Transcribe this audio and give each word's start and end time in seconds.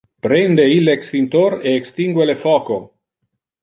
Prende 0.27 0.65
ille 0.77 0.95
extinctor 1.01 1.59
e 1.69 1.77
extingue 1.83 2.31
le 2.31 2.41
foco! 2.49 2.85